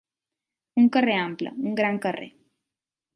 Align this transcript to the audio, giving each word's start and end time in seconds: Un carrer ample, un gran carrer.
Un 0.83 0.87
carrer 0.95 1.17
ample, 1.25 1.53
un 1.67 1.73
gran 1.83 2.01
carrer. 2.07 2.31